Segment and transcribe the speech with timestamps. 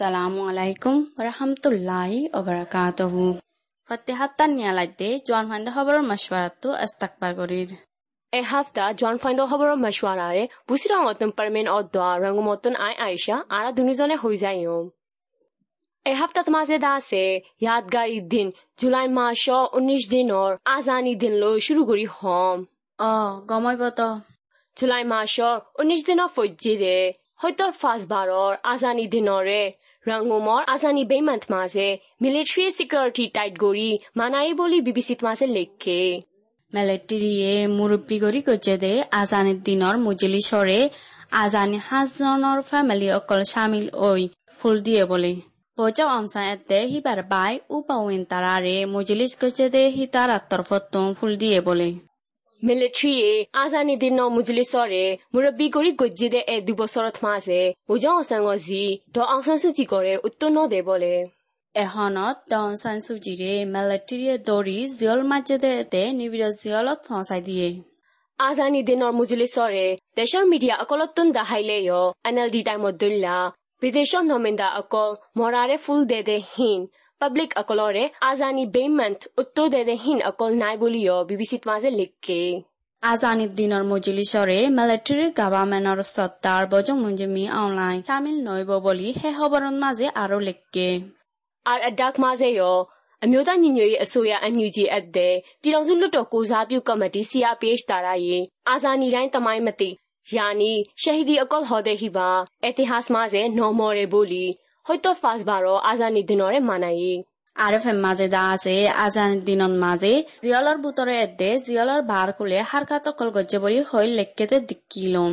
[0.00, 2.18] আসসালামু আলাইকুম রহমতুল্লাহি
[5.26, 5.66] জোয়ান ফাইন্দ
[8.32, 11.66] এ হাফতা জন ফাইন্দ খবরের মশওয়ারারে বুসিরা অতম পারমেন
[12.78, 13.14] আই
[16.06, 17.22] এ হাফতা মাঝে দা আছে
[17.62, 18.46] ইয়াদগার দিন
[18.78, 22.58] জুলাই মাস উনিশ দিনৰ আজানি দিন লো শুরু করি হম
[22.98, 23.12] অ
[23.48, 24.00] গমইব বত
[24.76, 26.98] জুলাই মাহৰ উনিশ দিন ফজ্জিরে
[27.40, 29.62] হয়তো ফাঁস বারর আজানি দিনরে
[30.06, 31.88] ৰঙুমৰ আজানি বেইমান্ত মাজে
[32.22, 36.00] মিলিটাৰী চিকিউৰিটি টাইট কৰি মানাই বুলি বিবিচিত মাজে লেখে
[36.74, 40.88] মেলেটিরিয়ে মুরব্বী গরি গজে দে আজানের দিনর মুজলি সরে
[41.32, 44.22] আজানি হাজজনের ফ্যামিলি অকল সামিল ওই
[44.60, 45.32] ফুল দিয়ে বলে
[45.78, 50.30] বজাও আমসা এতে হিবার বাই উপাউন তারারে মুজলিস গজে দে হি তার
[51.14, 51.88] ফুল দিয়ে বলে
[52.62, 53.30] মিলিটাৰীয়ে
[53.62, 57.60] আজানি দিনৰ মুজলি চৰে মুৰব্বী কৰি গজ্জি দে এ দুবছৰত মাজে
[57.92, 58.82] ওজন অচাং যি
[59.14, 61.14] দচি কৰে উত্তন্ন দে বলে
[61.74, 67.68] এখনত দন চানচুজিৰে মেলেটেৰিয়ে দৌৰি জীয়ল মাজেদে নিবিড় জীয়লত ফচাই দিয়ে।
[68.38, 69.46] আজানি দিনৰ মুজুলি
[70.18, 71.88] দেশৰ মিডিয়া অকলতন দাহাইলেই
[72.28, 73.36] এন এল ডি টাইমত দুল্লা
[73.82, 76.80] বিদেশৰ নমিন্দা অকল মৰাৰে ফুল দে দে হীন।
[77.21, 82.41] পাব্লিক অকলৰে আজানি বেইমান্ত উত্তৰ দে দে হীন অকল নাই বুলিও বিবিচিত মাজে লিখে
[83.03, 90.07] আজানির দিনের মজলিসরে মিলিটারি গভর্নমেন্টর সত্তার বজং মুঞ্জিমি অনলাইন সামিল নইব বলি হে খবরন মাঝে
[90.23, 90.89] আরো লেখকে
[91.65, 92.77] আরအဒက်မစေရော
[93.23, 99.89] အမျိုးသားညီညွတ်ရေးအစိုးရ NUG အပ်တဲ့ပြည်တော်စုလွတ်တော်ကိုစားပြုကော်မတီ CRPH တာရရင်အာဇာနည်တိုင်းတမိုင်းမသိ
[100.35, 102.29] ယာနီရှဟီဒီအကောဟော်တဲ့ဟိပါ
[102.65, 104.45] အတိဟာစ်မစေနော်မော်ရဘူလီ
[104.90, 107.12] হয়তো পাঁচবাৰ আজানি দিনৰে মানায়ে
[107.56, 110.10] আৰু ফেম মাজে দা আছে আজান দিনৰ মাজে
[110.44, 115.32] জিয়লৰ বুটৰে এদে জিয়লৰ বাৰ খুলে হাৰকাত অকল গজ্জে বুলি হৈ লেকেতে দিকি লম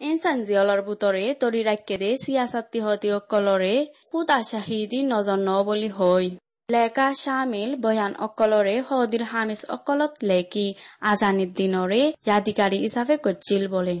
[0.00, 3.74] এনচান জিয়লৰ বুটৰে তৰি ৰাখেদে চিয়াচাতী সতী অকলৰে
[4.08, 6.26] সুত আশাহী দি ন বলি হৈ
[6.68, 10.66] লেকা শামিল বয়ান অকলৰে সদীৰ হামিস অকলত লেকি
[11.08, 13.96] আজানিৰ দিনৰে ইয়াধিকাৰী হিচাপে গজ্জিল বলে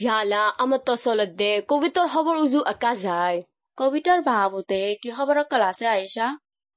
[0.00, 3.38] ইয়ালা আমার তসলতে কবিতর খবর উজু আকা যায়
[3.78, 6.26] কবিতার বাবুতে কি খবর ক্লাসে আয়েশা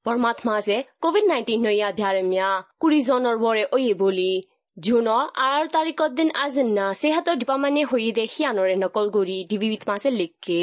[0.05, 2.49] বর্মাত মাঝে কোভিড নাইন্টিন নইয়া ধ্যারে মিয়া
[2.81, 4.33] কুড়ি জনের বরে ওয়ে বলি
[4.77, 10.61] জুনৰ আৰ তাৰিখৰ দিন আজিনা সেহাতৰ ডিপাৰ্টমেণ্টে হৈ দে সিয়ানৰে নকল কৰি ডিবিবিত মাছে লিখে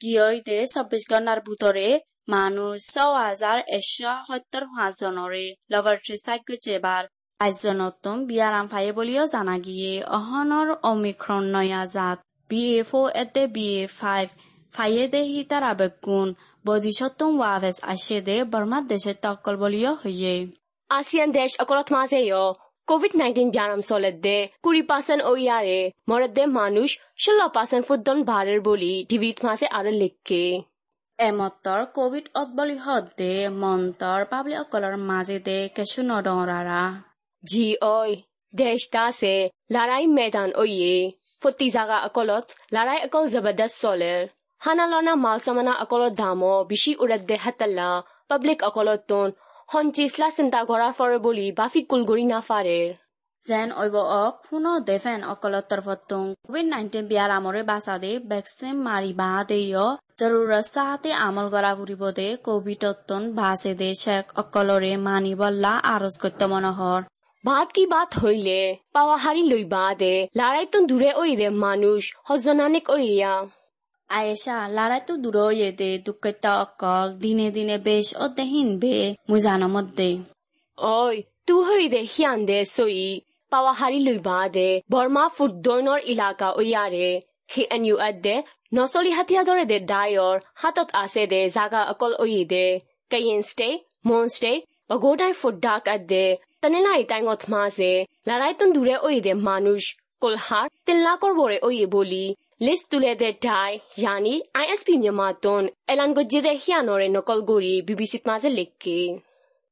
[0.00, 1.86] গিয়ইতে চব্বিশ ঘণ্টার ভিতরে
[2.28, 7.04] মানুষ ছ হাজার একশো সত্তর পাঁচ জনরে লবরেটরি সাইকো চেবার
[7.40, 12.18] পাঁচজনতম বিয়ারাম ফাইয়ে বলিও জানা গিয়ে অহনৰ অমিক্রণ নয়া জাত।
[12.50, 12.62] বি
[13.76, 14.26] এ ফাইভ
[14.74, 16.28] ফাইয়ে দে হিতার আবেগুন
[16.64, 20.34] বদিশত্তম ওয়াভেস আসে দে বর্মার দেশে তকল বলিও হইয়ে।
[20.90, 22.18] আছিয়ান দেশ অকলত মাঝে
[22.88, 24.34] কোভিড নাইন্টিন ব্যায়াম চলেতে
[24.64, 26.88] কুড়ি পার্সেন্ট ও ইয়ারে মরে দে মানুষ
[27.24, 30.44] ষোলো পার্সেন্ট ফুদ্দন বাড়ের বলি ডিবিত মাঝে আরও লিখে।
[31.18, 32.76] এমত্তৰ কোভিড অতবলি
[33.18, 33.32] দে
[33.62, 36.00] মন্তৰ পাবলি অকলৰ মাজে দে কেঁচু
[37.48, 38.10] নডৰাৰা জি ওই
[38.54, 39.34] দেশ দাসে
[39.70, 40.96] লড়াই ময়দান ওয়ে
[41.42, 44.22] ফুটি জাগা অকলত লড়াই অকল জবরদস্ত চলের
[44.60, 47.88] হানালনা মাল সামানা অকলত দামো বেশি উড়াদ্দে হাতাল্লা
[48.28, 49.28] পাব্লিক অকলতন
[49.68, 52.88] সঞ্চিসলা চিন্তা কৰাৰ ফৰে বুলি বাফি কুলগুৰি নাফাৰেৰ
[53.42, 59.42] যেন ঐব অক শুনো দেফেন অকলৰ তৰফতুং কোভিড নাইন্টিন বিয়াৰ আমৰে বাচাদে ভেকচিন মাৰি বাহা
[59.44, 59.84] দেয়
[60.20, 67.00] জৰুৰত চাহাতে আমল কৰা ফুৰিব দে কোভিডতন বাছে দে শেখ অকলৰে মানিবল্লা আৰজ কৰ্ত মনোহৰ
[67.44, 68.60] বাত কি বাত হইলে?
[68.94, 73.34] পাওয়া হারি লই বাদে। লড়াইতন দূরে ওই দে মানুষ হজনানিক ওইয়া
[74.10, 78.94] আয়েশা লারাইতো দূরয়ে দে দুঃখিতা অকল। দিনে দিনে বেশ অদেহীন বে
[79.30, 80.10] মুজানো মধ্যে
[80.78, 81.16] ওই
[81.46, 83.20] তু হই দে হিয়ান দে সই
[83.52, 87.08] পাওয়া হারি লই বাদে বর্মা ফুট দৈনৰ ইলাকা ওয়াৰে
[87.52, 88.36] হে এনইউ আদে
[88.74, 92.66] নচলি হাতিয়া দৰে দে ডায়ৰ। হাতত আছে দে জাগা অকল ওই দে।
[93.10, 93.68] কাইন ষ্টে
[94.06, 94.52] মন ষ্টে
[94.89, 96.25] বগোটাই ফুট ডাক আদে
[96.61, 97.91] তনেলাই টাইঙত মাঝে
[98.27, 99.81] লড়াইতন দূরে ওই দে মানুষ
[100.21, 102.25] কোলহার তিল্লা করবরে ওই বলি
[102.61, 105.31] লিস্ট তুলে দে ডাই ইয়ানি আইএসপিမြန်မာ
[105.91, 108.97] এলান গজ্জে দে হিয়ানরে নকল গড়ি বিবিসিত মাঝে লিখকে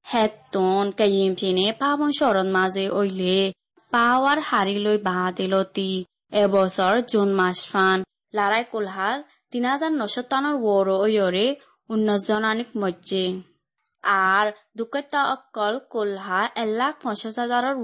[0.06, 3.38] হেতন কাইম পিনে পাবন শরণ মাঝে ওইলে
[3.94, 5.92] পাওয়ার হারিলৈ বাহা দিলতি
[6.33, 7.98] এবছৰ জুন মাস ফান
[8.33, 9.18] লাৰাই কোলহাল
[9.51, 11.45] তিন হাজার নশো টানৰ ওর ওয়রে
[11.89, 13.25] উন্নস জনানিক মজ্জে
[14.06, 17.76] আর দুকতা অকল কোলহা এক লাখ পঞ্চাশ হাজাৰৰ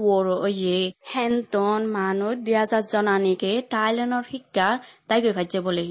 [0.45, 0.79] ওয়ে
[1.11, 2.31] হেনতন মানুহ
[2.61, 4.67] হাজাৰ জনানিকে টাইলেনৰ শিক্ষা
[5.07, 5.85] তাই গৈ ভাজ্যে বলে।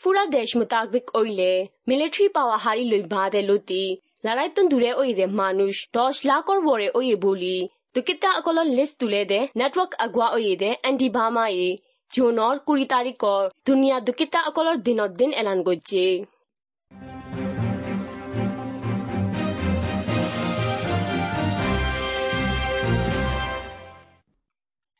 [0.00, 1.52] ফুরা দেশ মোতাবেক ওইলে
[1.88, 3.84] মিলিটারি পাওয়া হারি লই বাঁধে লতি
[4.24, 7.58] লড়াইতন দূরে ওই দে মানুষ দশ লাখর বরে ওই বলি
[7.96, 11.68] Dukita akolor list tulede network agwa oyede anti bama ye
[12.10, 13.42] jonor kuri tarikor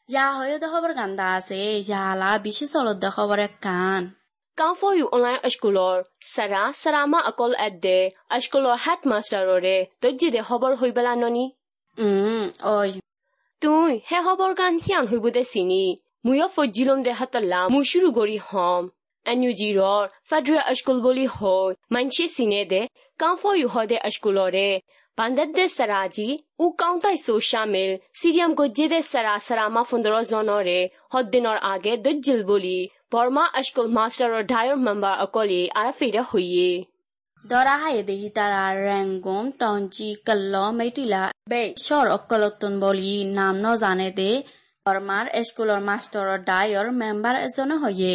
[0.09, 4.15] Yaa hoyo de khobar ganda ase, yaa la bishi solo de khobar ek kaan.
[4.59, 10.31] Kaan for you online ashkulor, sara sarama akol ad de, ashkulor hat master ore, dojji
[10.31, 11.57] de khobar hoi bala noni?
[11.99, 13.01] Hmm, oi.
[13.61, 15.99] Tui, he khobar gan hiyan hoi bude sini.
[16.25, 18.93] Muyo fo jilom de hatala mu shuru gori hom.
[19.27, 22.83] Anyu jiror, fadra ashkul boli hoi, manche sine de,
[23.19, 24.83] kaan for you ho de ashkulore,
[25.19, 26.29] pandadde-saraji
[26.65, 30.81] u kawntajsu xamil Sirjam goġġide sara sarama fundoro zonore
[31.15, 32.79] hoddinor age dojjilbuli
[33.11, 36.69] Burma Ashkol Master or Dire member akoli arafida huyi.
[37.51, 44.31] ဒေါ်ရာဟယေဒေဟီတာရာရန်ဂွန်တောင်ကြီးကလောမိတိလာဘေရှော့အကလတ်တန်ဘောလီနာမ်နောဇာနေတေ
[44.85, 48.15] ဘာမာအစကူလောမာစတာဒါယောမမ်ဘာအဇွန်ဟောယေ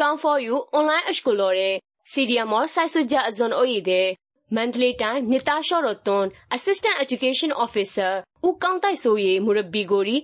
[0.00, 1.70] ကောင်ဖော်ယူအွန်လိုင်းအစကူလောရဲ
[2.10, 4.02] စီဒီအမောဆိုင်ဆူဂျာအဇွန်အိုယေ
[4.56, 8.12] monthly time nita shoroton assistant education officer
[8.42, 10.16] u kauntai soye murabbi gori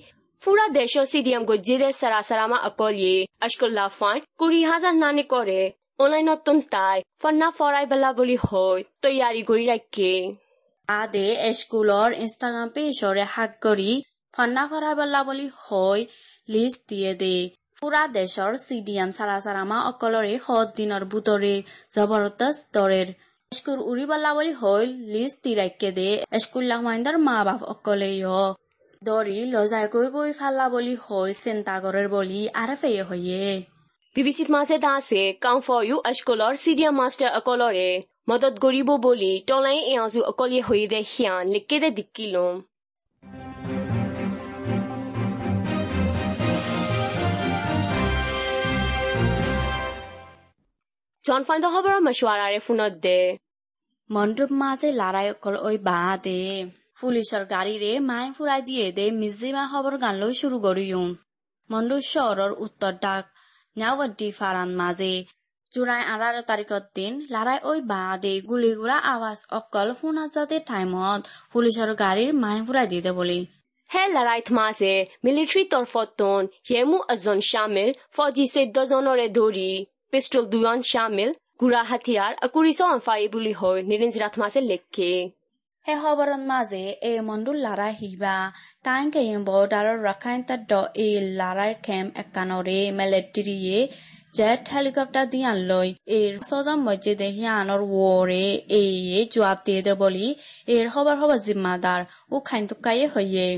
[0.42, 3.14] fura desho CDM go jide sara sarama akolye
[3.46, 5.60] ashkulla fine kuri hazar nane kore
[5.98, 6.28] online
[6.74, 10.12] তাই ফন্না ফরাই বেলা বলি হয় তৈয়ারি করি রাখে
[10.88, 11.26] আদে
[11.58, 13.90] স্কুলৰ Instagram পেজৰে হাক কৰি
[14.34, 15.98] ফন্না ফৰা বল্লা বুলি হৈ
[16.48, 17.36] লিষ্ট দিয়ে দে
[17.82, 21.54] পুৰা দেশৰ চি ডি এম চাৰা চাৰামা অকলৰে সৎ দিনৰ বুটৰে
[21.94, 23.08] জবৰদস্ত দৰেৰ
[23.52, 26.10] স্কুল উৰি পেলা বুলি হল লিজ তিৰাক্যে দে
[26.42, 28.10] স্কুলৰ মাইণ্ডৰ মা বাপ অকলে
[29.02, 33.48] দৰি লজাই গৈ গৈ ফালা বুলি হৈ চেণ্টাগৰৰ বলি আৰ ফেয়ে হৈয়ে
[34.16, 37.88] বিবিচিত মাছে দাসে কাম ফৰ ইউ স্কুলৰ চিডিয়া মাষ্টাৰ অকলৰে
[38.28, 42.62] মদত গৰিব বুলি তলাই এওঁজো অকলে হৈ দে সিয়া লিকে দে দিকি লম
[51.24, 53.18] জনফান দহবাৰৰ মছুৱাৰাৰে ফোনত দে।
[54.10, 56.36] মণ্ডপ মাজে লাৰাই অকল ঐ বাহ দে।
[57.00, 61.02] পুলিচৰ গাড়ীৰে মাই ফুৰাই দিয়ে দে মিজিমা খবৰ গান লৈ শুৰু কৰিও।
[61.70, 63.24] মণ্ডপ চহৰৰ উত্তৰ ডাক
[63.76, 65.10] নাৱদ্দি ফাৰান মাজে।
[65.72, 71.20] জোৰাই আঁৰাৰ তাৰিখত দিন লাৰাই ঐ বাহ দে গুলী ঘূৰা আৱাজ অকল শুনা যাতে টাইমত
[71.52, 73.38] পুলিচৰ গাড়ীৰ মাই ফুৰাই দিতে বলি।
[73.90, 74.92] হে লাৰাই থমাছে
[75.24, 79.70] মিলিটাৰী তৰফত টন হেমু এজন চামিল ফৌজী চৈধ্যজনৰে ধৰি।
[80.12, 81.30] পিস্টল দুজন শামিল
[81.60, 85.12] গুড়া হাতিয়াৰ আকুৰিছ অনফাই বুলি হৈ নিৰঞ্জিৰাত মাছে লেখে
[85.86, 88.36] হে খবৰৰ মাজে এই মণ্ডুল লাৰাই হিবা
[88.84, 93.78] টাইম কেইম বৰ্ডাৰৰ ৰাখাইন তাত এই লাৰাইৰ খেম একানৰে মেলেট্ৰিয়ে
[94.36, 98.44] জেট হেলিকপ্টাৰ দিয়ান লৈ এর সজম মসজিদে হিয়ানোর ওরে
[98.76, 100.26] এই জবাব দিয়ে দে বলি
[100.74, 103.48] এর খবর খবর জিম্মাদার ও খাইন তুকাইয়ে হইয়ে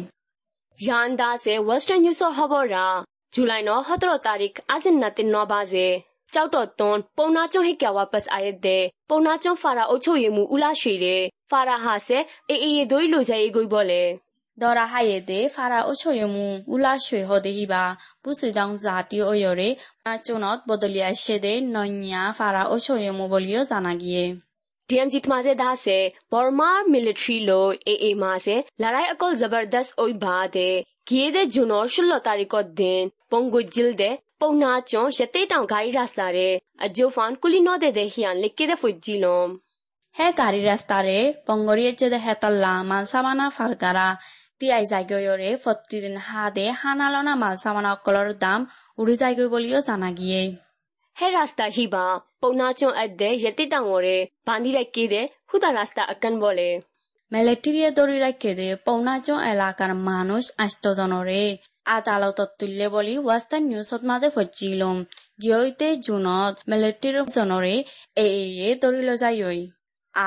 [0.78, 2.86] ইয়ান দাসে ওয়েস্টার্ন নিউজৰ খবৰা
[3.34, 5.88] জুলাই ন সতেৰো তাৰিখ আজিন নাতিন ন বাজে
[6.34, 12.18] ကြောက်တော်သွန်းပုံနာကျုံဟိကဝါပတ်အယက်တဲ့ပုံနာကျုံဖာရာအုတ်ချုပ်ရမှုဥလာရှိတဲ့ဖာရာဟာဆဲ
[12.50, 14.02] အေအေရေတို့လိုချဲအေကိုဘောလေ
[14.60, 17.84] ဒေါ်ရာဟရဲ့တဲ့ဖာရာအုတ်ချုပ်ရမှုဥလာရွှေဟော်တဲ့ဟိပါ
[18.22, 19.68] ပုစီတောင်းဇာတီအိုယော်ရေ
[20.10, 24.28] အချုံတော့ဘဒလျာရှေတဲ့နော်ညာဖာရာအုတ်ချုပ်ရမှုဘလျောဇာနာကြီး
[24.90, 25.96] डीएमजी थमासे दा से
[26.32, 27.60] बर्मा मिलिट्री लो
[27.92, 30.66] एए मा से लड़ाई अकल जबरदस्त ओई बा दे
[31.08, 34.10] गिये दे जुनोर शुल्लो तारीख दिन पोंगु जिल दे
[34.42, 39.48] ပုံနာကျွန်းရသေးတောင်ဂါရီရစတာတဲ့အဂျိုဖန်ကူလီနောတဲ့တဲ့ဟီယန်လက်ကေတဲ့ဖွဂျီလုံး
[40.16, 44.08] ဟဲဂါရီရစတာတဲ့ပုံဂရီချတဲ့ဟက်တလာမန်ဆာမနာဖာကာရာ
[44.60, 48.60] তি আই জায়গা ইয়রে ফতিদিন হাদে হানালনা মালসামানা কলর দাম
[49.00, 50.42] উড়ি জায়গা বলিও জানা গিয়ে
[51.16, 52.04] হে রাস্তা হিবা
[52.42, 56.68] পৌনাচন আদে ইয়েতি টাঙরে বান্দি রাখি দে হুদা রাস্তা আকান বলে
[57.32, 61.42] মেলেটিরিয়া দরি রাখি দে পৌনাচন এলাকার মানুষ আষ্টজনরে
[61.95, 64.97] আদালতত তুললে বলি ওয়েস্টার্ন নিউজত মাজে ফজিলম
[65.41, 67.75] গিয়ইতে জুনত মিলিটারি জনরে
[68.17, 68.25] এ
[68.67, 69.61] এ দড়ি লৈ যায়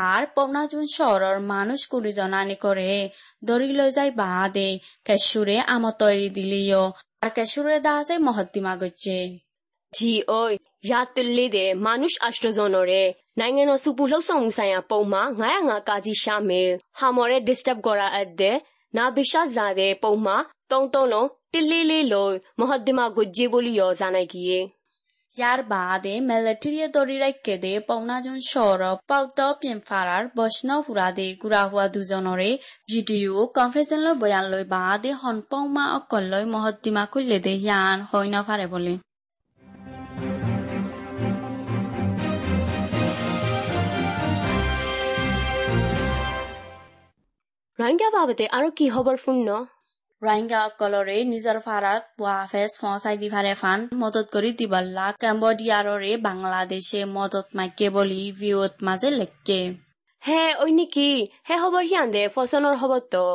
[0.04, 2.92] আর পৌনাজুন শহরের মানুষ কুড়ি জনানি করে
[3.44, 4.68] দড়ি লৈ যাই বা দে
[5.06, 6.84] কেশুরে আমত তৈরি দিলিও
[7.22, 9.18] আর কেশুরে দাসে মহত্তিমা গচ্ছে
[9.92, 10.46] ဂျီအို
[10.90, 13.04] ရာတလေးတဲ့မနုရှ်အစတဇွန်နိုရဲ
[13.40, 18.56] နိုင်ငံတော်စုပူလှုပ်ဆောင်မှုဆိုင်ရာပုံမှာ905ကာကြီးရှာမယ်ဟာမော်ရဲ disturb ကောရာအပ်တဲ့
[18.95, 20.37] နာဘိရှာဇာရဲ့ပုံမှာ
[20.71, 24.63] တုံးတုံးလုံးတလေးလေးလို့မဟုတ်ဒီမှာဂွဂျီဘူလီယောဇာနိုင်ကြီး
[25.41, 32.51] ရာဘာဒေမလတီရီတော်ရိုက်ကေဒေပုံနာဂျွန်ရှော်ရောပောက်တော့ပြင်ဖာရာဘော့ရှနော့ဖူရာဒေကူရာဟွာဒူဇွန်တော်ရေ
[32.89, 38.95] ဗီဒီယိုကွန်ဖရင့်စင်လို့ဘယန်လို့ပါဒေဟွန်ပုံမှာအကော်လို့မဟုတ်ဒီမှာခွလေဒေယန်ဟိုင်းနာဖာရေဘိုလီ
[47.79, 49.49] ৰোহিঙ্গা বাবদে আৰো কি খবৰ শুনন
[50.21, 57.89] ৰোহিংগাসকলৰে নিজৰ ফাৰাত ৱাফেজ ফচাই দি ফাৰে ফান মদত কৰি দিবল্লা কেম্বোডিয়াৰৰে বাংলাদেশে মদত মাইকে
[57.95, 59.59] বুলি ভিউত মাজে লেখকে
[60.23, 61.09] হে ওই নেকি
[61.47, 63.25] হে খবৰ সিয়ান্দে ফচনৰ খবৰটো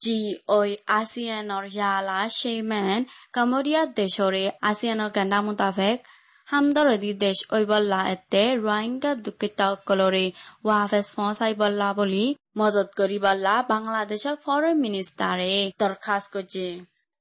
[0.00, 0.16] জি
[0.54, 6.12] ওই আসিয়ানৰ ইয়ালা শ্বেমেন কাম্বোডিয়া দেশৰে আসিয়ানৰ গেণ্ডা মোতাবেক
[6.46, 10.24] দেশ ঐবল্লা এতে ৰোহিংগা দুঃখিতসকলৰে
[10.64, 12.24] ৱাফেজ ফচাই বল্লা বুলি
[12.58, 16.66] মদত কৰিবল্লা বাংলাদেশৰ ফৰেন মিনিষ্টাৰে দৰখাস্ত কৰিছে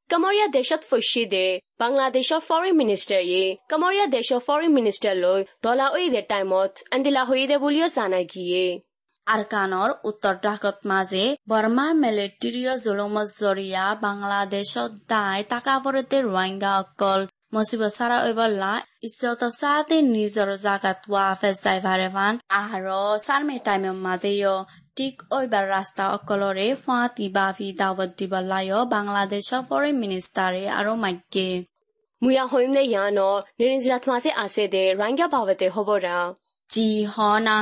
[0.10, 1.46] কামৰীয়া দেশত ফচি দে
[1.80, 7.58] বাংলাদেশৰ ফৰেন মিনিষ্টাৰে কামৰীয়া দেশৰ ফৰেন মিনিষ্টাৰ লৈ দলা ঐ দে টাইমত আন্দিলা হৈ দে
[7.58, 8.66] বুলিও জানাই গিয়ে
[9.28, 17.22] আৰকানৰ উত্তৰ দাগত মাজে বৰ্মা মেলেট্ৰিয় জুলুমত জৰিয়া বাংলাদেশত দাই তাকাবৰতে ৰোহিংগা অকল
[17.54, 24.30] مصیبت سر ایوالا استوتا ساعت نیزر و زکت و فزای ورفان احرا سرمی تایم مزه
[24.30, 24.66] یا
[24.98, 31.48] ঠিক ওইবার রাস্তা অকলরে ফাঁতি বাফি দাওয়াত দিবালায় বাংলাদেশ ফরেন মিনিস্টারে আরও মাইকে
[32.22, 33.20] মুয়া হইম নে ইয়ান
[33.60, 36.18] নিরিঞ্জরাত মাসে আছে দে রাঙ্গা বাবতে হবরা
[36.70, 37.16] জি হ
[37.48, 37.58] না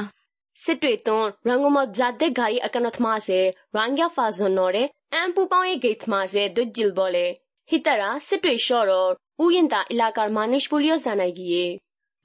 [0.58, 1.18] সিটুই তো
[1.48, 3.40] রঙ্গমত জাদে গাড়ি আকানত মাসে
[3.78, 4.84] রাঙ্গা ফাজ নরে
[5.20, 7.26] এম পুপাও গেথ মাসে দুজ্জিল বলে
[7.70, 9.10] হিতারা সিটুই শরর
[9.42, 11.66] উইন্দা এলাকার মানুষ বলিও জানাই গিয়ে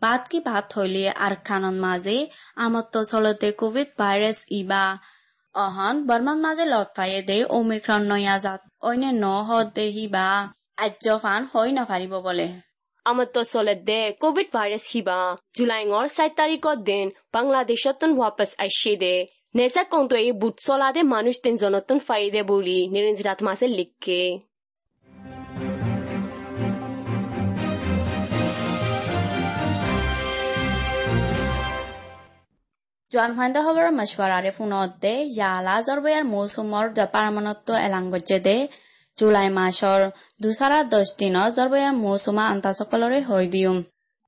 [0.03, 2.17] বাদ কি বাদ হইলে আর খানন মাঝে
[2.57, 4.85] আমত চলতে কোভিড ভাইরাস ইবা
[5.55, 10.29] অহন বর্মান মাজে লত পায়ে দে ওমিক্রন নয়া জাত অন্য ন হত দেহি বা
[10.85, 12.47] আর্যফান হই নফারিব বলে
[13.07, 15.19] আমার তো চলত দে কোভিড ভাইরাস হিবা
[15.57, 17.83] জুলাইঙৰ সাত তারিখত দিন বাংলাদেশ
[18.13, 19.15] ওয়াপাস আইসে দে
[19.55, 24.21] নেজা কন্ত এই বুট চলা দে মানুষ তিনজনতন ফাইদে বলি নিরঞ্জরাত মাসে লিখকে
[33.13, 36.85] জোৱান ফাইণ্ডৰ মশৱাৰাৰে ফোনত দে ইয়ালা জৰবয়াৰ মৌচুমৰ
[39.17, 40.03] জুলাই মাছৰ
[40.43, 43.77] দুচাৰা দহ দিনত জৰবয়াৰ মৌচুমা আন্তাসকলৰে হৈ দিওঁ।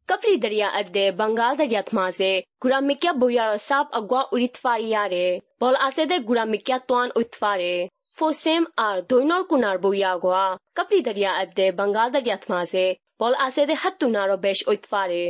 [0.08, 2.30] কপৰি দৰিয়া আদে বংগাল দৰিয়াত মাজে
[2.62, 5.24] গুৰামিকিয়া বৈয়াৰ চাপ আগুৱা উৰিতফাৰিয়াৰে।
[5.60, 7.74] বল আছে দে গুৰামিকিয়া টোৱান উৎফাৰে
[8.18, 12.86] ফচেম আৰু দৈনৰ কোণাৰ বৈয়া গোৱা। কপৰি দৰিয়া আদে বংগাল দৰিয়াত মাজে
[13.20, 15.22] বল আছে দে হাত টুনাৰ বেছ উৎফাৰে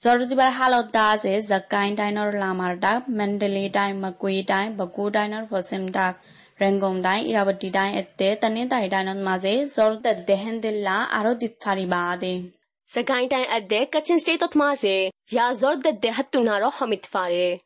[0.00, 6.18] Zorzibar halotdas is Zakkain Diner Lamardak, Mandalay Dai, Makui Dai, Baku Diner, Fosim Dak,
[6.58, 12.52] Rangom Dai, Irabati Dai, Ette, Tane Dai Dinan Maze, Zor the Dehendilla, Arodit Faribade.
[12.92, 17.60] Zakkain Dai Adde, Kachin State of Maze, Ya Zor the Dehatunaro Hamitfare.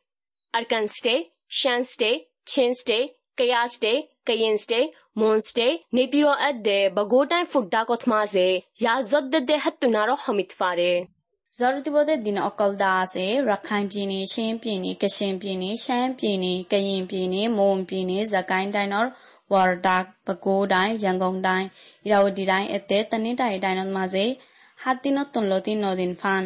[0.53, 7.47] Arkan Stay, Shan Stay, Chin Stay, Kaya Stay, Kayen Stay, Moon Stay, Nitiro Adde, Bagotai
[7.47, 11.07] Fugdakoth Maze, Ya Zod the Dehatunaro Hamitfare.
[11.59, 11.63] Hamit fare.
[11.63, 19.09] ဇော်တီဘောတဲ့ဒီနအကောဒါစေရခိုင်ပြည်နယ်ရှမ်းပြည်နယ်ကရှင်ပြည်နယ်ရှမ်းပြည်နယ်ကရင်ပြည်နယ်မွန်ပြည်နယ်ဇကိုင်းတိုင်းတော်
[19.53, 21.67] ဝါရဒတ်ပဲခူးတိုင်းရန်ကုန်တိုင်း
[22.07, 24.25] ဣရဝတီတိုင်းအတဲတနင်္သာရီတိုင်းတော်မှာစေ
[24.81, 26.43] ဟာတိနတွန်လိုတိနိုဒင်ဖန်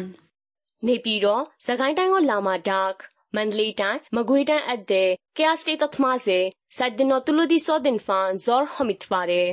[0.86, 2.94] နေပြည်တော်စကိုင်းတိုင်းကလာမာဒတ်
[3.36, 6.38] မန္တလေးတိုင်းမကွေးတိုင်းအပ်တဲ့ကယားစတေတတ်မာစေ
[6.76, 9.44] စဒင်နိုတူလူဒီဆိုဒင်ဖန်ဇော်ဟမစ်ဖာရေ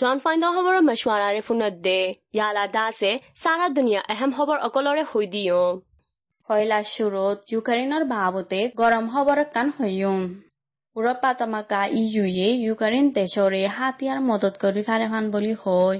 [0.00, 2.00] জন ফাইণ্ডৰ খবৰৰ মছৱাৰাৰে ফোনত দে
[2.36, 3.08] ইয়ালা দাসে
[3.42, 5.64] সাৰা দুনিয়া এহেম খবৰ অকলৰে হৈ দিওঁ।
[6.48, 10.22] হয়লা চুৰত ইউক্ৰেইনৰ ভাৱতে গৰম খবৰ কান হৈয়ম
[10.96, 15.98] উৰপা তামাকা ই জুয়ে ইউক্ৰেইন দেশৰে হাতিয়াৰ মদত কৰি ফাৰে ফান বুলি হয়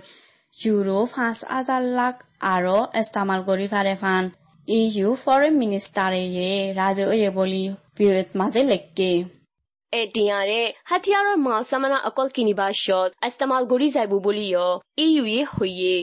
[0.54, 2.14] ইউৰো পাঁচ হাজাৰ লাখ
[2.52, 4.22] আৰু ইস্তামাল কৰি ফাৰে ফান।
[4.68, 6.22] ইউ ফৰেন মিনিষ্টাৰে
[6.80, 7.62] ৰাজে বুলি
[8.40, 9.12] মাজে লেখকে
[9.94, 16.02] အတင်ရတဲ့ဟတ်တရရမဆမနာအကောက်ကီနီဘာရှော့အစတမဂိုရီဆိုင်ဘူဘူလီယောအီယူရေးဟွေရေး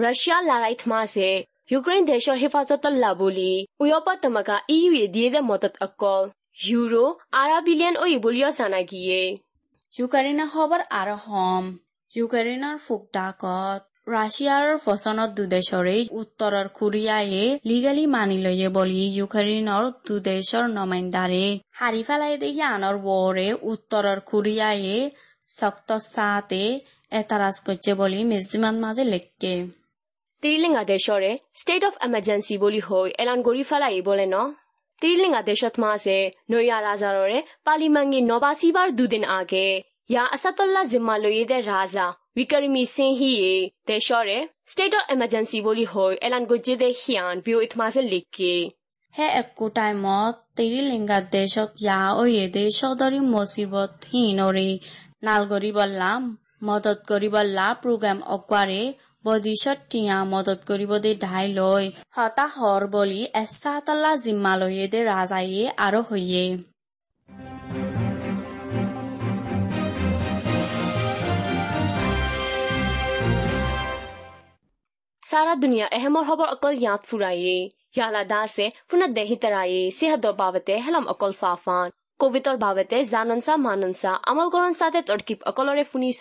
[0.00, 1.28] ရုရှားလာလိုက်မဆေ
[1.70, 3.52] ယူကရိန်းဒေရှော့ဟိဖာဇတ်လာဘူလီ
[3.82, 6.26] ဥရောပတမကအီယူရေးဒီရဲမတ်တ်အကောက်
[6.66, 9.22] ယူရိုအာရာဘီလီယန်အိုယဘူလီယောဆာနာဂီယေ
[9.96, 11.64] ယူကရိန်းဟော်ဘာအာရဟ ோம்
[12.16, 13.72] ယူကရိန်းနာဖုတ်တာကော
[14.06, 22.36] ফুকডাকত ৰাছিয়াৰ ফচনত দুদেশৰে উত্তৰৰ কোৰিয়ায়ে লিগেলি মানি লয়ে বুলি ইউক্ৰেইনৰ দুদেশৰ নমাইন্দাৰে হাৰি পেলাই
[22.36, 25.10] দেখি আনৰ ৱৰে উত্তৰৰ কোৰিয়ায়ে
[25.48, 26.80] শক্ত চাতে
[27.12, 29.54] এতাৰাজ কৰিছে বুলি মেজিমান মাজে লেখকে
[30.42, 34.36] তিৰিলিঙা দেশৰে ষ্টেট অফ এমাৰ্জেঞ্চি বুলি হৈ এলান কৰি পেলাই বলে ন?
[35.02, 36.16] তিৰিলিঙা দেশত মাছে
[36.50, 41.96] নৈয়া ৰাজাৰৰে পালিমাঙ্গি নবাচিবাৰ দুদিন আগে ያ አሳተላ ዝማ ለየደ ራዛ
[42.38, 43.42] ዊከርሚ ሲንሂየ
[43.88, 44.30] ተሾረ
[44.72, 46.46] ስቴት ኦፍ ኤመርጀንሲ ቦሊ ሆይ ኤላን
[48.12, 48.54] likke
[49.14, 50.18] he ekko time mo
[50.56, 53.92] tiri linga একো টাইমত তিৰিলিংগা দেশত ইয়া অয়ে দেশ দৰি মচিবত
[56.68, 58.82] মদত কৰিবল্লা প্ৰগ্ৰেম অকোৱাৰে
[59.24, 61.84] বদিশত টিয়া মদত কৰিব দে ঢাই লৈ
[62.16, 66.44] হতাশৰ বুলি এচাতলা জিম্মালয়ে দে ৰাজায়ে আৰু হৈয়ে
[75.32, 77.58] সারা দুনিয়া এহেমর হবর অকল ইয়াত ফুরাইয়ে
[77.94, 81.88] ইয়ালা দাসে ফুনা দেহি তারায়ে সিহাদর বাবতে হেলাম অকল ফাফান
[82.20, 86.20] কোভিডৰ বাবতে জাননসা মাননসা আমল কৰণ সাথে তৰ্কিব অকলৰে শুনিছ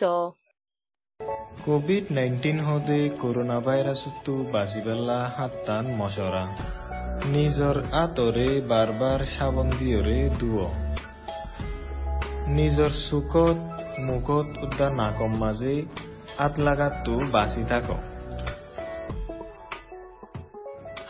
[1.66, 6.44] কোভিড নাইন্টিন হদে করোনা ভাইরাসতো বাঁচিবেলা হাত্তান মশরা
[7.32, 10.70] নিজর আতরে বারবার সাবন দিয়রে দুয়
[12.58, 13.60] নিজর চুকত
[14.08, 15.76] মুখত উদ্যান নাকম মাঝে
[16.38, 17.88] আত লাগাতো বাঁচি থাক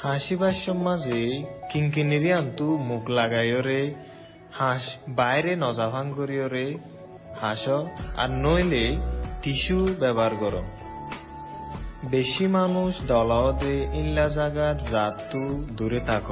[0.04, 3.96] হাসিবার সমাজে কিঙ্কিনিরি আনতু মুখ লাগাইরে
[4.54, 6.78] হাঁস বাইরে নজাভাং করিয়রে
[7.42, 7.70] হাঁস,
[8.18, 8.98] আর নইলে
[9.42, 10.56] টিস্যু ব্যবহার কর।
[12.10, 16.32] বেশি মানুষ দলাওতে ইল্লা জাগাত জাতু দূরে থাক।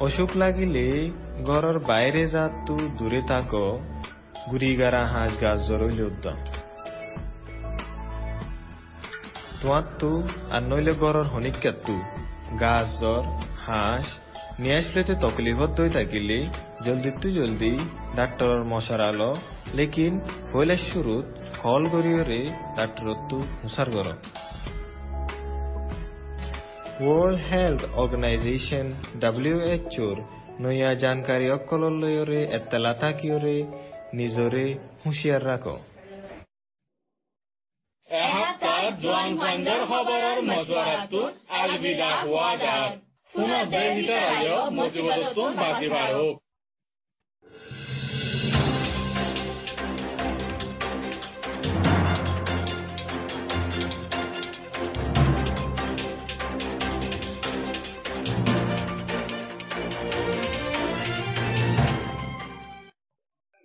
[0.00, 1.10] অসুখ লাগিলে
[1.44, 3.54] ঘরের বাইরে জাতু দূরে থাক।
[4.50, 6.36] গুড়িগারা হাঁস গাছ জরইলে উদ্যম।
[9.62, 10.10] তোমার তু
[10.50, 11.94] আর নইলে ঘরের হনিকাত্তু
[12.60, 13.22] গাছ, জ্বর,
[13.66, 14.06] হাঁস,
[14.60, 16.38] নিয়ে আসলেতে তকলিফত দই থাকিলে।
[16.84, 17.72] জলদি তু জলদি,
[18.16, 19.34] ডাক্তরর মশার আলো।
[19.74, 20.20] লেকিন
[20.54, 21.26] হইলে শুরুত
[21.58, 22.40] কল গরিয়রে
[22.76, 24.08] ডাক্তরত তু হুসার গর
[27.02, 28.86] ওয়ার্ল্ড হেলথ অর্গানাইজেশন
[29.20, 30.16] ডাব্লিউএচওর
[30.60, 33.56] নয়া জানকারী অকলর লয়রে এত্তালা থাকিওরে
[34.14, 34.66] নিজরে
[35.06, 35.76] হুঁশিয়ার রাখো।
[38.98, 42.90] ফাইণ্ডাৰ খবৰৰ মজুৱাৰাটোত আলবিদা হোৱা যায়
[43.34, 46.47] পুনৰ দেহ ভিতৰত মজিবতটো বাজি বাঢ়ক